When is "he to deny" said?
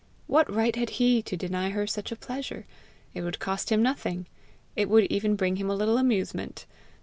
0.97-1.69